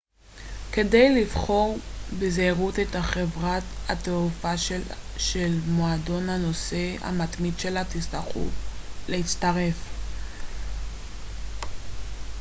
כדאי 0.71 1.21
לבחור 1.21 1.77
בזהירות 2.19 2.79
את 2.79 2.95
חברת 3.01 3.63
התעופה 3.89 4.53
שלמועדון 5.17 6.29
הנוסע 6.29 6.95
המתמיד 7.03 7.59
שלה 7.59 7.83
תרצו 7.85 8.47
להצטרף 9.09 9.75